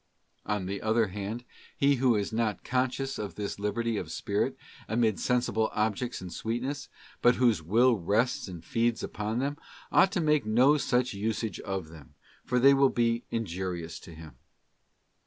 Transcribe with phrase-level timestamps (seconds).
[0.45, 1.43] 267 On the other hand,
[1.77, 6.89] he who is not conscious of this liberty of spirit, amid sensible objects and sweetness,
[7.21, 9.57] but whose will rests and feeds upon them,
[9.91, 14.37] ought to make no such usage of them, for they will be injurious to him.